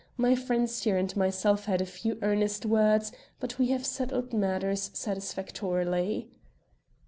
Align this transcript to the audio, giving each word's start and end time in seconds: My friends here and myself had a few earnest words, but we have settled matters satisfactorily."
My 0.17 0.33
friends 0.33 0.81
here 0.81 0.97
and 0.97 1.15
myself 1.15 1.65
had 1.65 1.79
a 1.79 1.85
few 1.85 2.17
earnest 2.23 2.65
words, 2.65 3.11
but 3.39 3.59
we 3.59 3.67
have 3.67 3.85
settled 3.85 4.33
matters 4.33 4.89
satisfactorily." 4.95 6.27